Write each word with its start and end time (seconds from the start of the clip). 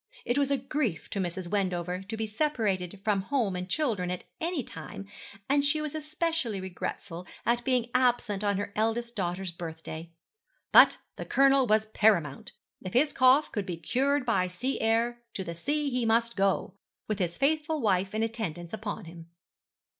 It 0.25 0.39
was 0.39 0.49
a 0.49 0.57
grief 0.57 1.11
to 1.11 1.19
Mrs. 1.19 1.47
Wendover 1.47 2.01
to 2.01 2.17
be 2.17 2.25
separated 2.25 2.99
from 3.03 3.21
home 3.21 3.55
and 3.55 3.69
children 3.69 4.09
at 4.09 4.23
any 4.39 4.63
time, 4.63 5.07
and 5.47 5.63
she 5.63 5.79
was 5.79 5.93
especially 5.93 6.59
regretful 6.59 7.27
at 7.45 7.63
being 7.63 7.91
absent 7.93 8.43
on 8.43 8.57
her 8.57 8.73
eldest 8.75 9.15
daughter's 9.15 9.51
birthday; 9.51 10.11
but 10.71 10.97
the 11.17 11.25
Colonel 11.25 11.67
was 11.67 11.85
paramount. 11.85 12.51
If 12.81 12.93
his 12.93 13.13
cough 13.13 13.51
could 13.51 13.67
be 13.67 13.77
cured 13.77 14.25
by 14.25 14.47
sea 14.47 14.79
air, 14.81 15.21
to 15.35 15.43
the 15.43 15.53
sea 15.53 15.91
he 15.91 16.03
must 16.03 16.35
go, 16.35 16.73
with 17.07 17.19
his 17.19 17.37
faithful 17.37 17.79
wife 17.79 18.15
in 18.15 18.23
attendance 18.23 18.73
upon 18.73 19.05
him. 19.05 19.29